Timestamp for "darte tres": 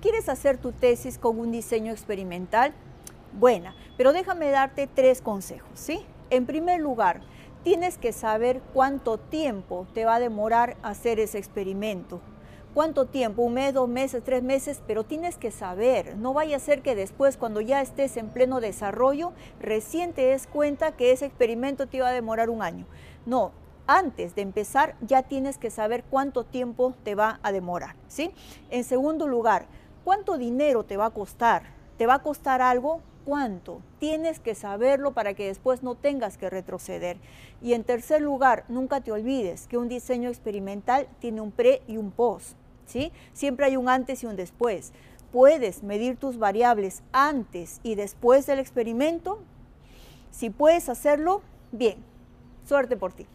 4.50-5.20